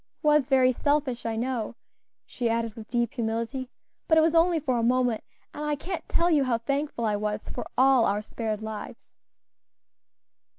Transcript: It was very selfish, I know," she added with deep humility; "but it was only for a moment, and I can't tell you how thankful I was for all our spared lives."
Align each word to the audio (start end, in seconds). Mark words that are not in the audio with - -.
It 0.17 0.25
was 0.25 0.47
very 0.47 0.71
selfish, 0.71 1.27
I 1.27 1.35
know," 1.35 1.75
she 2.25 2.49
added 2.49 2.73
with 2.73 2.89
deep 2.89 3.13
humility; 3.13 3.69
"but 4.07 4.17
it 4.17 4.21
was 4.21 4.33
only 4.33 4.59
for 4.59 4.79
a 4.79 4.83
moment, 4.83 5.23
and 5.53 5.63
I 5.63 5.75
can't 5.75 6.09
tell 6.09 6.31
you 6.31 6.43
how 6.43 6.57
thankful 6.57 7.05
I 7.05 7.15
was 7.15 7.49
for 7.49 7.67
all 7.77 8.07
our 8.07 8.23
spared 8.23 8.63
lives." 8.63 9.11